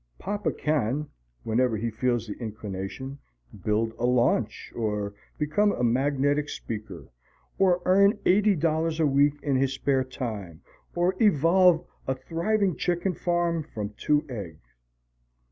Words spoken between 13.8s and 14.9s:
two eggs.